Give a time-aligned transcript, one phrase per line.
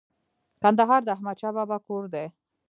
[0.61, 2.25] کندهار د احمد شاه بابا کور دی